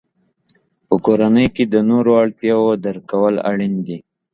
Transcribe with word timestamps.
په 0.87 0.95
کورنۍ 1.05 1.47
کې 1.55 1.63
د 1.73 1.75
نورو 1.89 2.11
اړتیاوو 2.23 2.73
درک 2.83 3.03
کول 3.11 3.35
اړین 3.49 3.73
دي. 3.87 3.97